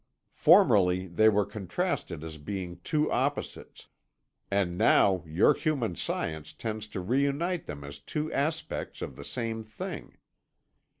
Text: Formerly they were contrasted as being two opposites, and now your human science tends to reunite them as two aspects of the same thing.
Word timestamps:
Formerly 0.33 1.05
they 1.05 1.29
were 1.29 1.45
contrasted 1.45 2.23
as 2.23 2.39
being 2.39 2.79
two 2.83 3.11
opposites, 3.11 3.85
and 4.49 4.75
now 4.75 5.23
your 5.27 5.53
human 5.53 5.95
science 5.95 6.53
tends 6.53 6.87
to 6.87 6.99
reunite 6.99 7.67
them 7.67 7.83
as 7.83 7.99
two 7.99 8.33
aspects 8.33 9.03
of 9.03 9.15
the 9.15 9.23
same 9.23 9.61
thing. 9.61 10.17